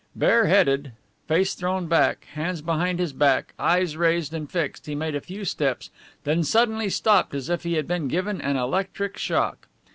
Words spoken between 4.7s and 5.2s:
he made